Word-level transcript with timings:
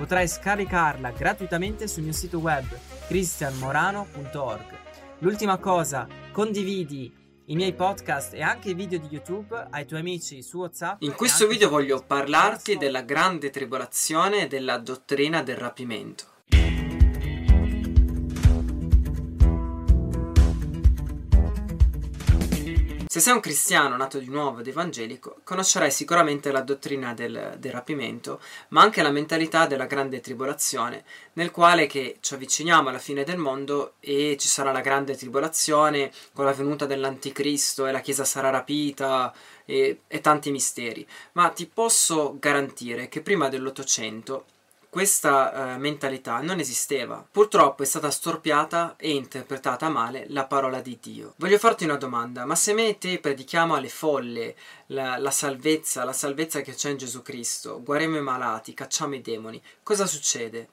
Potrai 0.00 0.26
scaricarla 0.26 1.10
gratuitamente 1.10 1.86
sul 1.86 2.04
mio 2.04 2.14
sito 2.14 2.38
web 2.38 2.64
cristianmorano.org. 3.06 4.78
L'ultima 5.18 5.58
cosa, 5.58 6.08
condividi 6.32 7.14
i 7.44 7.54
miei 7.54 7.74
podcast 7.74 8.32
e 8.32 8.40
anche 8.40 8.70
i 8.70 8.74
video 8.74 8.98
di 8.98 9.08
YouTube 9.10 9.66
ai 9.68 9.84
tuoi 9.84 10.00
amici 10.00 10.42
su 10.42 10.56
WhatsApp. 10.56 11.02
In 11.02 11.14
questo 11.14 11.46
video 11.46 11.68
voglio 11.68 12.02
parlarti 12.02 12.78
della 12.78 13.02
grande 13.02 13.50
tribolazione 13.50 14.44
e 14.44 14.46
della 14.46 14.78
dottrina 14.78 15.42
del 15.42 15.58
rapimento. 15.58 16.24
Se 23.12 23.18
sei 23.18 23.32
un 23.32 23.40
cristiano 23.40 23.96
nato 23.96 24.20
di 24.20 24.28
nuovo 24.28 24.60
ed 24.60 24.68
evangelico, 24.68 25.40
conoscerai 25.42 25.90
sicuramente 25.90 26.52
la 26.52 26.60
dottrina 26.60 27.12
del, 27.12 27.56
del, 27.58 27.72
rapimento, 27.72 28.40
ma 28.68 28.82
anche 28.82 29.02
la 29.02 29.10
mentalità 29.10 29.66
della 29.66 29.86
grande 29.86 30.20
tribolazione, 30.20 31.02
nel 31.32 31.50
quale 31.50 31.88
che 31.88 32.18
ci 32.20 32.34
avviciniamo 32.34 32.88
alla 32.88 33.00
fine 33.00 33.24
del 33.24 33.36
mondo 33.36 33.94
e 33.98 34.36
ci 34.38 34.46
sarà 34.46 34.70
la 34.70 34.80
grande 34.80 35.16
tribolazione 35.16 36.12
con 36.32 36.44
la 36.44 36.52
venuta 36.52 36.86
dell'anticristo 36.86 37.84
e 37.84 37.90
la 37.90 37.98
Chiesa 37.98 38.24
sarà 38.24 38.48
rapita 38.50 39.34
e, 39.64 40.02
e 40.06 40.20
tanti 40.20 40.52
misteri. 40.52 41.04
Ma 41.32 41.48
ti 41.48 41.66
posso 41.66 42.36
garantire 42.38 43.08
che 43.08 43.22
prima 43.22 43.48
dell'Ottocento 43.48 44.44
questa 44.90 45.74
eh, 45.74 45.78
mentalità 45.78 46.40
non 46.40 46.58
esisteva. 46.58 47.24
Purtroppo 47.30 47.84
è 47.84 47.86
stata 47.86 48.10
storpiata 48.10 48.96
e 48.98 49.12
interpretata 49.12 49.88
male 49.88 50.26
la 50.28 50.44
parola 50.46 50.80
di 50.80 50.98
Dio. 51.00 51.34
Voglio 51.36 51.58
farti 51.58 51.84
una 51.84 51.96
domanda, 51.96 52.44
ma 52.44 52.56
se 52.56 52.74
me 52.74 52.88
e 52.88 52.98
te 52.98 53.20
predichiamo 53.20 53.76
alle 53.76 53.88
folle 53.88 54.56
la, 54.86 55.16
la 55.16 55.30
salvezza, 55.30 56.04
la 56.04 56.12
salvezza 56.12 56.60
che 56.60 56.74
c'è 56.74 56.90
in 56.90 56.96
Gesù 56.96 57.22
Cristo, 57.22 57.80
guariamo 57.82 58.16
i 58.16 58.22
malati, 58.22 58.74
cacciamo 58.74 59.14
i 59.14 59.22
demoni, 59.22 59.62
cosa 59.82 60.06
succede? 60.06 60.68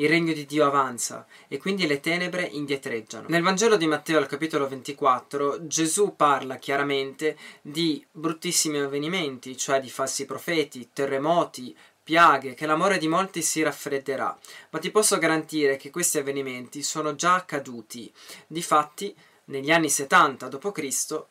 il 0.00 0.08
regno 0.08 0.32
di 0.32 0.46
Dio 0.46 0.64
avanza 0.64 1.26
e 1.46 1.58
quindi 1.58 1.86
le 1.86 2.00
tenebre 2.00 2.44
indietreggiano. 2.44 3.26
Nel 3.28 3.42
Vangelo 3.42 3.76
di 3.76 3.86
Matteo 3.86 4.16
al 4.16 4.26
capitolo 4.26 4.66
24 4.66 5.66
Gesù 5.66 6.14
parla 6.16 6.56
chiaramente 6.56 7.36
di 7.60 8.02
bruttissimi 8.10 8.78
avvenimenti, 8.78 9.58
cioè 9.58 9.78
di 9.78 9.90
falsi 9.90 10.24
profeti, 10.24 10.88
terremoti, 10.94 11.76
piaghe, 12.10 12.54
che 12.54 12.66
l'amore 12.66 12.98
di 12.98 13.06
molti 13.06 13.40
si 13.40 13.62
raffredderà, 13.62 14.36
ma 14.70 14.80
ti 14.80 14.90
posso 14.90 15.16
garantire 15.18 15.76
che 15.76 15.90
questi 15.90 16.18
avvenimenti 16.18 16.82
sono 16.82 17.14
già 17.14 17.34
accaduti. 17.34 18.12
Difatti, 18.48 19.14
negli 19.44 19.70
anni 19.70 19.88
70 19.88 20.48
d.C., 20.48 21.22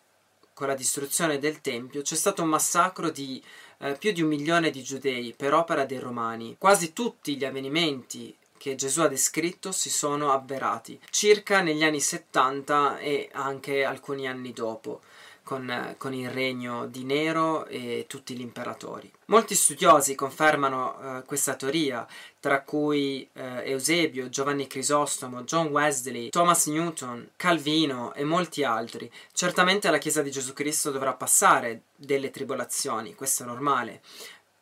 con 0.54 0.68
la 0.68 0.76
distruzione 0.76 1.38
del 1.38 1.60
Tempio, 1.60 2.02
c'è 2.02 2.16
stato 2.16 2.44
un 2.44 2.48
massacro 2.48 3.10
di 3.10 3.44
eh, 3.80 3.98
più 4.00 4.14
di 4.14 4.22
un 4.22 4.30
milione 4.30 4.70
di 4.70 4.82
giudei 4.82 5.34
per 5.36 5.54
opera 5.54 5.84
dei 5.84 6.00
Romani. 6.00 6.56
Quasi 6.58 6.94
tutti 6.94 7.36
gli 7.36 7.44
avvenimenti 7.44 8.34
che 8.58 8.76
Gesù 8.76 9.02
ha 9.02 9.08
descritto 9.10 9.74
si 9.74 9.90
sono 9.90 10.32
avverati, 10.32 10.98
circa 11.10 11.60
negli 11.60 11.84
anni 11.84 12.00
70 12.00 13.00
e 13.00 13.30
anche 13.34 13.84
alcuni 13.84 14.30
anni 14.30 14.54
dopo 14.54 15.02
con, 15.50 15.96
con, 15.98 16.14
il 16.14 16.30
regno 16.30 16.86
di 16.86 17.04
Nero 17.04 17.66
e 17.66 18.06
tutti 18.08 18.36
gli 18.36 18.42
imperatori. 18.42 19.12
Molti 19.26 19.56
studiosi 19.56 20.14
confermano 20.14 21.00
eh, 21.02 21.24
questa 21.24 21.56
teoria, 21.56 22.06
tra 22.40 22.62
cui 22.62 23.28
eh, 23.34 23.64
Eusebio, 23.72 24.30
Giovanni 24.30 24.68
Crisostomo, 24.68 25.42
John 25.46 25.70
Wesley, 25.70 26.30
Thomas 26.30 26.68
Newton, 26.68 27.32
Calvino 27.36 28.14
e 28.14 28.24
molti 28.24 28.64
altri. 28.64 29.12
Certamente 29.32 29.90
la 29.90 29.98
Chiesa 29.98 30.22
di 30.22 30.30
Gesù 30.30 30.54
Cristo 30.54 30.92
dovrà 30.92 31.14
passare 31.14 31.82
delle 31.96 32.30
tribolazioni, 32.30 33.16
questo 33.16 33.42
è 33.42 33.48
normale, 33.48 34.04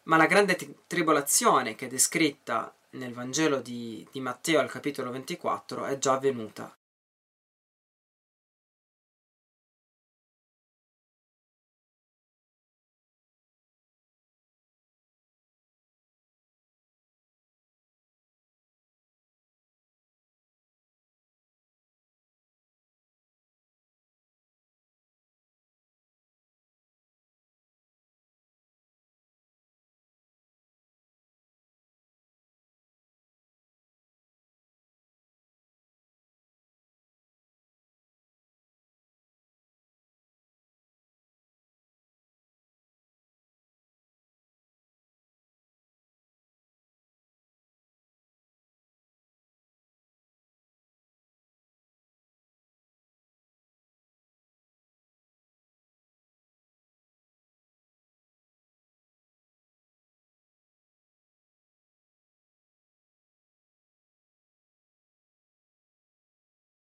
ma 0.04 0.16
la 0.16 0.26
grande 0.26 0.56
t- 0.56 0.74
tribolazione 0.88 1.76
che 1.76 1.88
è 1.88 1.90
descritta 1.90 2.74
nel 2.92 3.12
Vangelo 3.12 3.60
di, 3.60 4.08
di 4.10 4.22
Matteo 4.22 4.62
al 4.62 4.72
capitolo 4.72 5.12
24 5.12 5.84
è 5.84 5.98
già 5.98 6.14
avvenuta. 6.14 6.77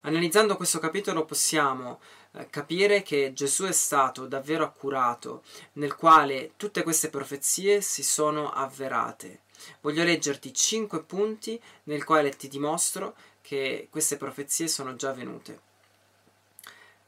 Analizzando 0.06 0.56
questo 0.56 0.78
capitolo 0.78 1.25
possiamo 1.25 1.98
eh, 2.32 2.50
capire 2.50 3.03
che 3.03 3.32
Gesù 3.32 3.65
è 3.65 3.72
stato 3.72 4.26
davvero 4.26 4.65
accurato, 4.65 5.42
nel 5.75 5.97
quale 5.97 6.53
tutte 6.56 6.82
queste 6.82 7.09
profezie 7.09 7.81
si 7.81 8.03
sono 8.03 8.50
avverate. 8.50 9.41
Voglio 9.81 10.04
leggerti 10.04 10.53
cinque 10.53 11.03
punti 11.03 11.59
nel 11.84 12.04
quale 12.04 12.37
ti 12.37 12.48
dimostro 12.48 13.16
che 13.41 13.88
queste 13.91 14.19
profezie 14.19 14.69
sono 14.69 14.94
già 14.94 15.12
venute. 15.12 15.60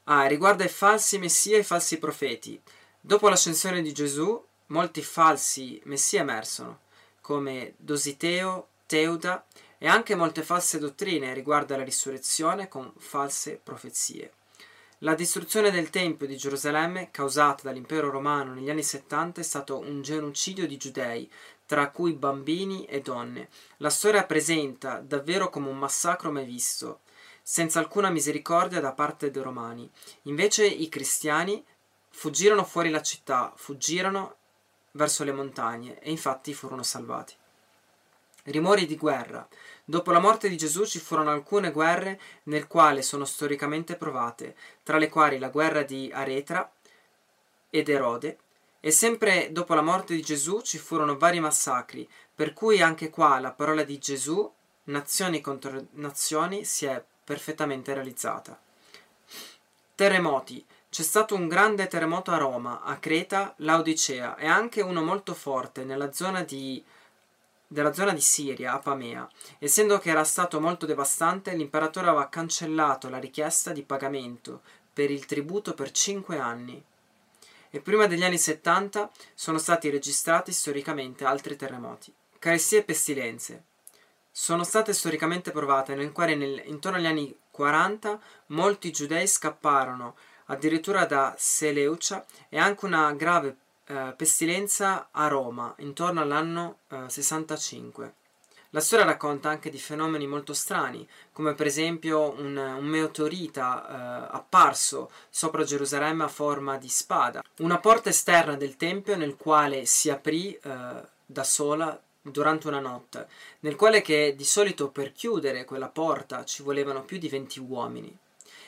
Ah, 0.04 0.24
riguarda 0.26 0.64
i 0.64 0.68
falsi 0.68 1.18
messia 1.18 1.56
e 1.56 1.60
i 1.60 1.64
falsi 1.64 1.98
profeti. 1.98 2.58
Dopo 2.98 3.28
l'ascensione 3.28 3.82
di 3.82 3.92
Gesù, 3.92 4.42
molti 4.68 5.02
falsi 5.02 5.78
messia 5.84 6.20
emersero, 6.20 6.80
come 7.20 7.74
Dositeo, 7.76 8.68
Teuda 8.86 9.44
e 9.78 9.86
anche 9.88 10.14
molte 10.14 10.42
false 10.42 10.78
dottrine 10.78 11.34
riguardo 11.34 11.74
alla 11.74 11.84
risurrezione 11.84 12.68
con 12.68 12.92
false 12.96 13.60
profezie. 13.62 14.32
La 15.00 15.14
distruzione 15.14 15.70
del 15.70 15.90
Tempio 15.90 16.26
di 16.26 16.38
Gerusalemme, 16.38 17.10
causata 17.10 17.64
dall'impero 17.64 18.10
romano 18.10 18.54
negli 18.54 18.70
anni 18.70 18.82
70, 18.82 19.42
è 19.42 19.44
stato 19.44 19.78
un 19.78 20.00
genocidio 20.00 20.66
di 20.66 20.78
giudei, 20.78 21.30
tra 21.66 21.90
cui 21.90 22.14
bambini 22.14 22.86
e 22.86 23.02
donne. 23.02 23.50
La 23.78 23.90
storia 23.90 24.24
presenta 24.24 25.00
davvero 25.00 25.50
come 25.50 25.68
un 25.68 25.76
massacro 25.76 26.32
mai 26.32 26.46
visto, 26.46 27.00
senza 27.42 27.78
alcuna 27.78 28.08
misericordia 28.08 28.80
da 28.80 28.92
parte 28.92 29.30
dei 29.30 29.42
romani. 29.42 29.90
Invece 30.22 30.66
i 30.66 30.88
cristiani 30.88 31.62
fuggirono 32.08 32.64
fuori 32.64 32.88
la 32.88 33.02
città, 33.02 33.52
fuggirono 33.54 34.36
verso 34.92 35.24
le 35.24 35.32
montagne 35.32 36.00
e 36.00 36.10
infatti 36.10 36.54
furono 36.54 36.82
salvati. 36.82 37.34
Rimori 38.46 38.86
di 38.86 38.96
guerra. 38.96 39.46
Dopo 39.84 40.12
la 40.12 40.18
morte 40.18 40.48
di 40.48 40.56
Gesù 40.56 40.84
ci 40.84 40.98
furono 40.98 41.30
alcune 41.30 41.72
guerre 41.72 42.20
nel 42.44 42.66
quale 42.66 43.02
sono 43.02 43.24
storicamente 43.24 43.96
provate, 43.96 44.56
tra 44.82 44.98
le 44.98 45.08
quali 45.08 45.38
la 45.38 45.48
guerra 45.48 45.82
di 45.82 46.10
Aretra 46.12 46.70
ed 47.70 47.88
Erode, 47.88 48.38
e 48.80 48.90
sempre 48.92 49.50
dopo 49.50 49.74
la 49.74 49.82
morte 49.82 50.14
di 50.14 50.22
Gesù 50.22 50.60
ci 50.60 50.78
furono 50.78 51.16
vari 51.16 51.40
massacri, 51.40 52.08
per 52.34 52.52
cui 52.52 52.80
anche 52.80 53.10
qua 53.10 53.40
la 53.40 53.50
parola 53.50 53.82
di 53.82 53.98
Gesù, 53.98 54.48
nazioni 54.84 55.40
contro 55.40 55.86
nazioni, 55.92 56.64
si 56.64 56.86
è 56.86 57.02
perfettamente 57.24 57.94
realizzata. 57.94 58.58
Terremoti. 59.94 60.64
C'è 60.88 61.02
stato 61.02 61.34
un 61.34 61.48
grande 61.48 61.88
terremoto 61.88 62.30
a 62.30 62.38
Roma, 62.38 62.82
a 62.82 62.96
Creta, 62.98 63.54
Laodicea 63.58 64.36
e 64.36 64.46
anche 64.46 64.80
uno 64.82 65.02
molto 65.02 65.34
forte 65.34 65.84
nella 65.84 66.12
zona 66.12 66.42
di 66.42 66.82
della 67.66 67.92
zona 67.92 68.12
di 68.12 68.20
Siria, 68.20 68.72
Apamea. 68.72 69.28
Essendo 69.58 69.98
che 69.98 70.10
era 70.10 70.24
stato 70.24 70.60
molto 70.60 70.86
devastante, 70.86 71.54
l'imperatore 71.54 72.08
aveva 72.08 72.28
cancellato 72.28 73.08
la 73.08 73.18
richiesta 73.18 73.72
di 73.72 73.82
pagamento 73.82 74.62
per 74.92 75.10
il 75.10 75.26
tributo 75.26 75.74
per 75.74 75.90
cinque 75.90 76.38
anni. 76.38 76.82
E 77.70 77.80
prima 77.80 78.06
degli 78.06 78.24
anni 78.24 78.38
70 78.38 79.10
sono 79.34 79.58
stati 79.58 79.90
registrati 79.90 80.52
storicamente 80.52 81.24
altri 81.24 81.56
terremoti. 81.56 82.12
Carestie 82.38 82.78
e 82.78 82.84
pestilenze 82.84 83.64
sono 84.38 84.64
state 84.64 84.92
storicamente 84.92 85.50
provate, 85.50 85.94
nel 85.94 86.12
quale 86.12 86.34
nel, 86.34 86.62
intorno 86.66 86.98
agli 86.98 87.06
anni 87.06 87.34
40 87.50 88.20
molti 88.48 88.92
giudei 88.92 89.26
scapparono 89.26 90.14
addirittura 90.46 91.06
da 91.06 91.34
Seleucia 91.38 92.22
e 92.50 92.58
anche 92.58 92.84
una 92.84 93.12
grave 93.14 93.56
eh, 93.86 94.14
pestilenza 94.16 95.08
a 95.10 95.28
Roma 95.28 95.74
intorno 95.78 96.20
all'anno 96.20 96.78
eh, 96.88 97.08
65. 97.08 98.14
La 98.70 98.80
storia 98.80 99.06
racconta 99.06 99.48
anche 99.48 99.70
di 99.70 99.78
fenomeni 99.78 100.26
molto 100.26 100.52
strani, 100.52 101.08
come 101.32 101.54
per 101.54 101.66
esempio 101.66 102.32
un, 102.38 102.56
un 102.56 102.84
meteorita 102.84 104.28
eh, 104.28 104.36
apparso 104.36 105.10
sopra 105.30 105.64
Gerusalemme 105.64 106.24
a 106.24 106.28
forma 106.28 106.76
di 106.76 106.88
spada, 106.88 107.42
una 107.58 107.78
porta 107.78 108.08
esterna 108.08 108.56
del 108.56 108.76
Tempio 108.76 109.16
nel 109.16 109.36
quale 109.36 109.86
si 109.86 110.10
aprì 110.10 110.52
eh, 110.52 110.60
da 111.24 111.44
sola 111.44 111.98
durante 112.20 112.66
una 112.66 112.80
notte, 112.80 113.28
nel 113.60 113.76
quale 113.76 114.02
che 114.02 114.34
di 114.36 114.44
solito 114.44 114.90
per 114.90 115.12
chiudere 115.12 115.64
quella 115.64 115.88
porta 115.88 116.44
ci 116.44 116.62
volevano 116.62 117.02
più 117.02 117.18
di 117.18 117.28
20 117.28 117.60
uomini. 117.60 118.18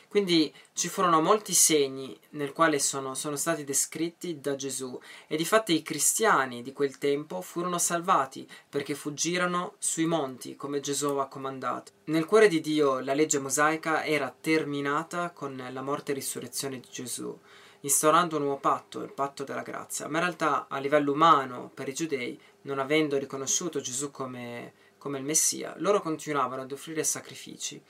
Quindi 0.08 0.52
ci 0.72 0.88
furono 0.88 1.20
molti 1.20 1.52
segni 1.52 2.18
nel 2.30 2.52
quale 2.52 2.78
sono, 2.78 3.14
sono 3.14 3.36
stati 3.36 3.62
descritti 3.62 4.40
da 4.40 4.56
Gesù 4.56 4.98
e 5.26 5.36
di 5.36 5.44
fatto 5.44 5.70
i 5.70 5.82
cristiani 5.82 6.62
di 6.62 6.72
quel 6.72 6.96
tempo 6.96 7.42
furono 7.42 7.78
salvati 7.78 8.48
perché 8.68 8.94
fuggirono 8.94 9.74
sui 9.78 10.06
monti 10.06 10.56
come 10.56 10.80
Gesù 10.80 11.06
aveva 11.06 11.26
comandato. 11.26 11.92
Nel 12.04 12.24
cuore 12.24 12.48
di 12.48 12.62
Dio 12.62 13.00
la 13.00 13.12
legge 13.12 13.38
mosaica 13.38 14.02
era 14.02 14.34
terminata 14.40 15.30
con 15.30 15.62
la 15.70 15.82
morte 15.82 16.12
e 16.12 16.14
risurrezione 16.14 16.80
di 16.80 16.88
Gesù 16.90 17.38
instaurando 17.80 18.36
un 18.36 18.42
nuovo 18.42 18.58
patto, 18.58 19.02
il 19.02 19.12
patto 19.12 19.44
della 19.44 19.62
grazia. 19.62 20.08
Ma 20.08 20.18
in 20.18 20.24
realtà 20.24 20.66
a 20.68 20.78
livello 20.78 21.12
umano, 21.12 21.70
per 21.72 21.88
i 21.88 21.94
giudei, 21.94 22.40
non 22.62 22.78
avendo 22.78 23.18
riconosciuto 23.18 23.80
Gesù 23.80 24.10
come, 24.10 24.72
come 24.98 25.18
il 25.18 25.24
Messia, 25.24 25.74
loro 25.78 26.00
continuavano 26.00 26.62
ad 26.62 26.72
offrire 26.72 27.04
sacrifici 27.04 27.80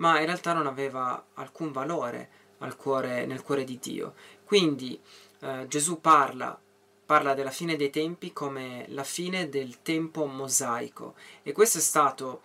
ma 0.00 0.18
in 0.18 0.26
realtà 0.26 0.52
non 0.52 0.66
aveva 0.66 1.24
alcun 1.34 1.72
valore 1.72 2.28
cuore, 2.76 3.26
nel 3.26 3.42
cuore 3.42 3.64
di 3.64 3.78
Dio. 3.78 4.14
Quindi 4.44 5.00
eh, 5.40 5.66
Gesù 5.68 6.00
parla, 6.00 6.58
parla 7.06 7.34
della 7.34 7.50
fine 7.50 7.76
dei 7.76 7.90
tempi 7.90 8.32
come 8.32 8.84
la 8.88 9.04
fine 9.04 9.48
del 9.48 9.82
tempo 9.82 10.26
mosaico. 10.26 11.14
E 11.42 11.52
questo 11.52 11.78
è 11.78 11.80
stato 11.80 12.42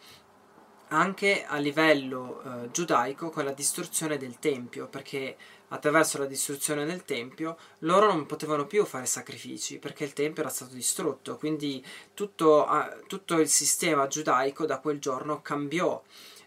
anche 0.90 1.46
a 1.46 1.58
livello 1.58 2.42
eh, 2.42 2.72
giudaico 2.72 3.30
con 3.30 3.44
la 3.44 3.52
distruzione 3.52 4.18
del 4.18 4.38
Tempio, 4.40 4.88
perché 4.88 5.36
attraverso 5.70 6.18
la 6.20 6.26
distruzione 6.26 6.86
del 6.86 7.04
Tempio 7.04 7.58
loro 7.80 8.08
non 8.08 8.26
potevano 8.28 8.68
più 8.68 8.86
fare 8.86 9.08
sacrifici 9.08 9.80
perché 9.80 10.04
il 10.04 10.14
Tempio 10.14 10.44
era 10.44 10.52
stato 10.52 10.76
distrutto, 10.76 11.38
quindi 11.38 11.84
tutto, 12.14 12.68
eh, 12.72 13.04
tutto 13.08 13.40
il 13.40 13.48
sistema 13.48 14.08
giudaico 14.08 14.66
da 14.66 14.80
quel 14.80 15.00
giorno 15.00 15.42
cambiò 15.42 16.02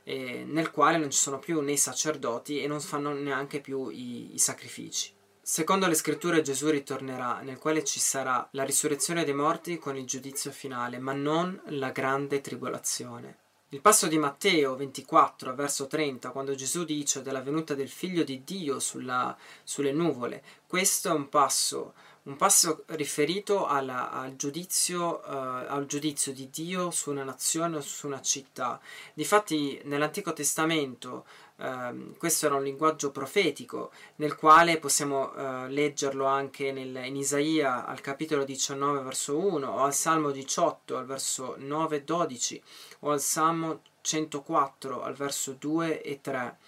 eh, 0.09 0.43
nel 0.47 0.71
quale 0.71 0.97
non 0.97 1.11
ci 1.11 1.19
sono 1.19 1.39
più 1.39 1.61
né 1.61 1.73
i 1.73 1.77
sacerdoti 1.77 2.63
e 2.63 2.67
non 2.67 2.81
fanno 2.81 3.13
neanche 3.13 3.61
più 3.61 3.91
i, 3.91 4.33
i 4.33 4.39
sacrifici. 4.39 5.13
Secondo 5.43 5.87
le 5.87 5.95
scritture 5.95 6.41
Gesù 6.41 6.71
ritornerà, 6.71 7.41
nel 7.41 7.59
quale 7.59 7.85
ci 7.85 8.01
sarà 8.01 8.49
la 8.53 8.65
risurrezione 8.65 9.25
dei 9.25 9.35
morti 9.35 9.77
con 9.77 9.99
il 9.99 10.07
giudizio 10.07 10.51
finale, 10.51 10.99
ma 10.99 11.13
non 11.13 11.61
la 11.67 11.91
grande 11.91 12.41
tribolazione. 12.41 13.37
Il 13.69 13.83
passo 13.83 14.07
di 14.07 14.17
Matteo 14.17 14.77
24, 14.77 15.55
verso 15.55 15.87
30, 15.87 16.31
quando 16.31 16.55
Gesù 16.55 16.85
dice 16.85 17.21
della 17.21 17.43
venuta 17.43 17.75
del 17.75 17.91
Figlio 17.91 18.25
di 18.25 18.43
Dio 18.43 18.79
sulla, 18.79 19.37
sulle 19.63 19.93
nuvole, 19.93 20.43
questo 20.67 21.11
è 21.11 21.13
un 21.13 21.29
passo 21.29 21.93
un 22.29 22.37
passo 22.37 22.85
riferito 22.89 23.67
alla, 23.67 24.11
al, 24.11 24.37
giudizio, 24.37 25.21
uh, 25.25 25.65
al, 25.67 25.87
giudizio, 25.87 26.33
di 26.33 26.51
Dio 26.51 26.91
su 26.91 27.11
una 27.11 27.25
nazione 27.25 27.79
o 27.79 27.81
su 27.81 28.07
una 28.07 28.21
città. 28.21 28.79
Difatti 29.15 29.81
nell'Antico 29.85 30.35
Testamento 30.35 31.25
uh, 31.57 32.17
questo 32.19 32.45
era 32.45 32.57
un 32.57 32.65
linguaggio 32.65 33.11
profetico 33.11 33.91
nel 34.17 34.37
quale 34.37 34.79
possiamo 34.79 35.33
uh, 35.33 35.69
leggerlo 35.69 36.27
anche 36.27 36.71
nel, 36.71 36.95
in 37.07 37.17
Isaia 37.17 37.87
al 37.87 38.03
capitolo 38.03 38.45
19 38.45 39.01
verso 39.01 39.39
1 39.39 39.67
o 39.67 39.79
al 39.83 39.95
Salmo 39.95 40.31
18 40.31 40.99
al 40.99 41.07
verso 41.07 41.55
9 41.57 41.97
e 41.97 42.03
12 42.03 42.63
o 43.01 43.11
al 43.11 43.23
Salmo 43.23 43.81
104 44.03 45.03
al 45.03 45.15
verso 45.15 45.53
2 45.59 46.03
e 46.03 46.21
3. 46.21 46.59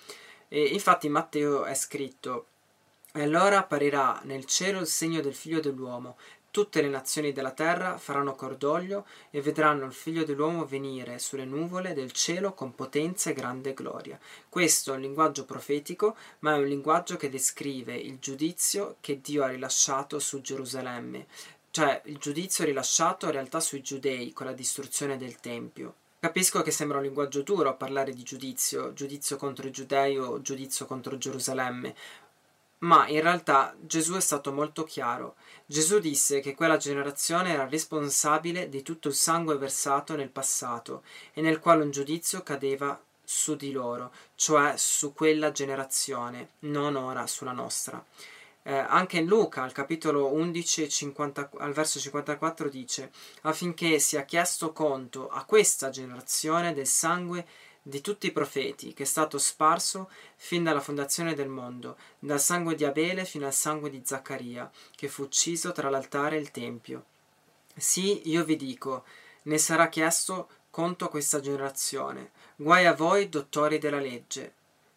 E 0.48 0.64
infatti 0.64 1.06
in 1.06 1.12
Matteo 1.12 1.64
è 1.64 1.74
scritto 1.74 2.46
e 3.12 3.22
allora 3.22 3.58
apparirà 3.58 4.20
nel 4.24 4.44
cielo 4.44 4.80
il 4.80 4.86
segno 4.86 5.20
del 5.20 5.34
figlio 5.34 5.60
dell'uomo. 5.60 6.16
Tutte 6.50 6.82
le 6.82 6.88
nazioni 6.88 7.32
della 7.32 7.52
terra 7.52 7.96
faranno 7.96 8.34
cordoglio 8.34 9.06
e 9.30 9.40
vedranno 9.40 9.84
il 9.84 9.92
figlio 9.92 10.24
dell'uomo 10.24 10.66
venire 10.66 11.20
sulle 11.20 11.44
nuvole 11.44 11.94
del 11.94 12.10
cielo 12.10 12.54
con 12.54 12.74
potenza 12.74 13.30
e 13.30 13.34
grande 13.34 13.72
gloria. 13.72 14.18
Questo 14.48 14.92
è 14.92 14.96
un 14.96 15.00
linguaggio 15.00 15.44
profetico, 15.44 16.16
ma 16.40 16.54
è 16.54 16.58
un 16.58 16.66
linguaggio 16.66 17.16
che 17.16 17.28
descrive 17.28 17.94
il 17.94 18.18
giudizio 18.18 18.96
che 19.00 19.20
Dio 19.20 19.44
ha 19.44 19.48
rilasciato 19.48 20.18
su 20.18 20.40
Gerusalemme, 20.40 21.26
cioè 21.70 22.02
il 22.06 22.18
giudizio 22.18 22.64
rilasciato 22.64 23.26
in 23.26 23.32
realtà 23.32 23.60
sui 23.60 23.80
giudei 23.80 24.32
con 24.32 24.46
la 24.46 24.52
distruzione 24.52 25.16
del 25.16 25.38
Tempio. 25.38 25.94
Capisco 26.18 26.62
che 26.62 26.72
sembra 26.72 26.98
un 26.98 27.04
linguaggio 27.04 27.42
duro 27.42 27.76
parlare 27.76 28.12
di 28.12 28.24
giudizio, 28.24 28.92
giudizio 28.92 29.36
contro 29.36 29.68
i 29.68 29.70
giudei 29.70 30.18
o 30.18 30.42
giudizio 30.42 30.84
contro 30.84 31.16
Gerusalemme, 31.16 31.94
ma 32.80 33.06
in 33.08 33.20
realtà 33.20 33.74
Gesù 33.80 34.14
è 34.14 34.20
stato 34.20 34.52
molto 34.52 34.84
chiaro. 34.84 35.36
Gesù 35.66 35.98
disse 35.98 36.40
che 36.40 36.54
quella 36.54 36.76
generazione 36.76 37.52
era 37.52 37.68
responsabile 37.68 38.68
di 38.68 38.82
tutto 38.82 39.08
il 39.08 39.14
sangue 39.14 39.56
versato 39.56 40.16
nel 40.16 40.30
passato 40.30 41.02
e 41.32 41.40
nel 41.40 41.58
quale 41.58 41.82
un 41.82 41.90
giudizio 41.90 42.42
cadeva 42.42 43.00
su 43.22 43.54
di 43.54 43.70
loro, 43.70 44.12
cioè 44.34 44.74
su 44.76 45.12
quella 45.12 45.52
generazione, 45.52 46.50
non 46.60 46.96
ora 46.96 47.26
sulla 47.26 47.52
nostra. 47.52 48.04
Eh, 48.62 48.74
anche 48.76 49.18
in 49.18 49.26
Luca, 49.26 49.62
al 49.62 49.72
capitolo 49.72 50.26
11, 50.32 50.88
50, 50.88 51.50
al 51.58 51.72
verso 51.72 51.98
54, 51.98 52.68
dice 52.68 53.10
affinché 53.42 53.98
sia 53.98 54.24
chiesto 54.24 54.72
conto 54.72 55.28
a 55.28 55.44
questa 55.44 55.90
generazione 55.90 56.74
del 56.74 56.86
sangue 56.86 57.46
di 57.82 58.00
tutti 58.00 58.26
i 58.26 58.32
profeti, 58.32 58.92
che 58.92 59.04
è 59.04 59.06
stato 59.06 59.38
sparso 59.38 60.10
fin 60.36 60.62
dalla 60.62 60.80
fondazione 60.80 61.34
del 61.34 61.48
mondo, 61.48 61.96
dal 62.18 62.40
sangue 62.40 62.74
di 62.74 62.84
Abele 62.84 63.24
fino 63.24 63.46
al 63.46 63.54
sangue 63.54 63.90
di 63.90 64.02
Zaccaria, 64.04 64.70
che 64.94 65.08
fu 65.08 65.22
ucciso 65.22 65.72
tra 65.72 65.88
l'altare 65.88 66.36
e 66.36 66.40
il 66.40 66.50
Tempio. 66.50 67.04
Sì, 67.76 68.28
io 68.28 68.44
vi 68.44 68.56
dico, 68.56 69.04
ne 69.42 69.58
sarà 69.58 69.88
chiesto 69.88 70.48
conto 70.70 71.06
a 71.06 71.08
questa 71.08 71.40
generazione. 71.40 72.32
Guai 72.56 72.86
a 72.86 72.94
voi, 72.94 73.28
dottori 73.28 73.78
della 73.78 74.00
legge, 74.00 74.52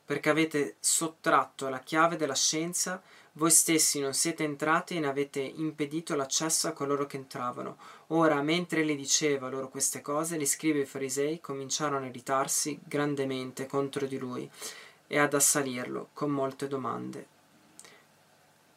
perché 0.05 0.29
avete 0.29 0.75
sottratto 0.79 1.69
la 1.69 1.79
chiave 1.79 2.17
della 2.17 2.35
scienza 2.35 3.01
voi 3.33 3.49
stessi 3.49 3.99
non 3.99 4.13
siete 4.13 4.43
entrati 4.43 4.95
e 4.95 4.99
ne 4.99 5.07
avete 5.07 5.39
impedito 5.39 6.15
l'accesso 6.15 6.67
a 6.67 6.71
coloro 6.71 7.07
che 7.07 7.17
entravano. 7.17 7.77
Ora, 8.07 8.41
mentre 8.41 8.83
le 8.83 8.95
diceva 8.95 9.49
loro 9.49 9.69
queste 9.69 10.01
cose, 10.01 10.37
gli 10.37 10.45
scribi 10.45 10.79
e 10.79 10.81
i 10.83 10.85
farisei 10.85 11.41
cominciarono 11.41 12.05
a 12.05 12.09
irritarsi 12.09 12.79
grandemente 12.83 13.65
contro 13.65 14.05
di 14.05 14.17
lui 14.17 14.49
e 15.07 15.17
ad 15.17 15.33
assalirlo 15.33 16.09
con 16.13 16.29
molte 16.29 16.67
domande, 16.67 17.27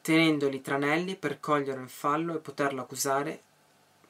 tenendoli 0.00 0.60
tranelli 0.60 1.16
per 1.16 1.40
coglierlo 1.40 1.82
in 1.82 1.88
fallo 1.88 2.34
e 2.34 2.38
poterlo 2.38 2.80
accusare 2.80 3.42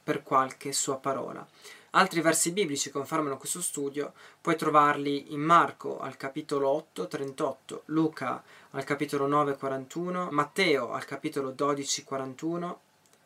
per 0.06 0.22
qualche 0.22 0.72
sua 0.72 0.98
parola. 0.98 1.44
Altri 1.90 2.20
versi 2.20 2.52
biblici 2.52 2.90
confermano 2.90 3.38
questo 3.38 3.60
studio, 3.60 4.12
puoi 4.40 4.54
trovarli 4.54 5.32
in 5.32 5.40
Marco 5.40 5.98
al 5.98 6.16
capitolo 6.16 6.68
8, 6.68 7.08
38, 7.08 7.82
Luca 7.86 8.40
al 8.70 8.84
capitolo 8.84 9.26
9, 9.26 9.56
41, 9.56 10.28
Matteo 10.30 10.92
al 10.92 11.04
capitolo 11.04 11.50
12, 11.50 12.04
41 12.04 12.80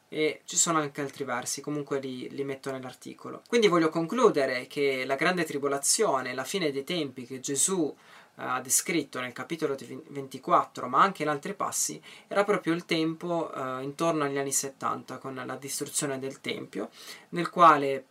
e 0.08 0.40
ci 0.46 0.56
sono 0.56 0.78
anche 0.78 1.02
altri 1.02 1.25
versi, 1.25 1.60
comunque 1.60 2.00
li, 2.00 2.30
li, 2.30 2.44
metto 2.44 2.70
nell'articolo. 2.70 3.42
Quindi 3.46 3.68
voglio 3.68 3.90
concludere 3.90 4.66
che 4.66 5.04
la 5.04 5.16
grande 5.16 5.44
tribolazione, 5.44 6.32
la 6.32 6.44
fine 6.44 6.72
dei 6.72 6.82
tempi 6.82 7.26
che 7.26 7.40
Gesù 7.40 7.94
ha 8.37 8.60
descritto 8.60 9.20
nel 9.20 9.32
capitolo 9.32 9.76
24, 9.76 10.88
ma 10.88 11.02
anche 11.02 11.22
in 11.22 11.28
altri 11.28 11.54
passi, 11.54 12.02
era 12.26 12.44
proprio 12.44 12.72
il 12.72 12.84
tempo 12.84 13.52
eh, 13.52 13.82
intorno 13.82 14.25
agli 14.25 14.38
anni 14.38 14.52
70, 14.52 15.18
con 15.18 15.34
la 15.34 15.56
distruzione 15.56 16.18
del 16.18 16.40
Tempio, 16.40 16.90
nel 17.30 17.50
quale 17.50 18.04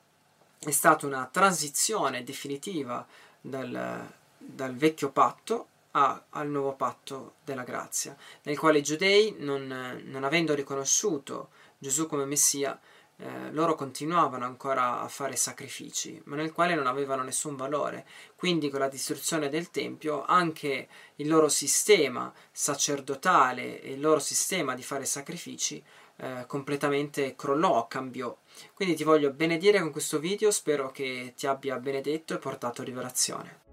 è 0.60 0.72
stata 0.72 1.06
una 1.06 1.28
transizione 1.32 2.24
definitiva 2.24 3.06
dal, 3.42 4.12
dal 4.38 4.76
vecchio 4.76 5.10
patto 5.12 5.68
a, 5.92 6.24
al 6.30 6.50
nuovo 6.50 6.74
patto 6.74 7.36
della 7.44 7.64
grazia, 7.64 8.16
nel 8.44 8.58
quale 8.58 8.80
i 8.80 8.84
giudei, 8.84 9.36
non, 9.40 10.02
non 10.06 10.24
avendo 10.24 10.54
riconosciuto 10.54 11.50
Gesù 11.78 12.08
come 12.08 12.26
Messia, 12.26 12.80
eh, 13.22 13.52
loro 13.52 13.76
continuavano 13.76 14.46
ancora 14.46 15.02
a 15.02 15.08
fare 15.10 15.36
sacrifici, 15.36 16.22
ma 16.26 16.38
nel 16.38 16.54
quale 16.54 16.74
non 16.74 16.88
avevano 16.88 17.22
nessun 17.24 17.58
valore. 17.58 18.06
Quindi 18.36 18.70
con 18.70 18.80
la 18.80 18.88
distruzione 18.88 19.50
del 19.50 19.72
Tempio 19.72 20.24
anche 20.26 20.88
il 21.16 21.28
loro 21.28 21.50
sistema 21.50 22.34
sacerdotale 22.52 23.82
e 23.82 23.92
il 23.92 24.00
loro 24.00 24.20
sistema 24.20 24.74
di 24.74 24.84
fare 24.84 25.04
sacrifici 25.04 25.84
eh, 26.16 26.46
completamente 26.48 27.36
crollò, 27.36 27.88
cambiò. 27.88 28.36
Quindi 28.74 28.96
ti 28.96 29.04
voglio 29.04 29.32
benedire 29.32 29.80
con 29.80 29.92
questo 29.92 30.20
video, 30.20 30.50
spero 30.52 30.90
che 30.92 31.34
ti 31.36 31.46
abbia 31.46 31.78
benedetto 31.78 32.34
e 32.34 32.38
portato 32.38 32.84
rivelazione. 32.84 33.69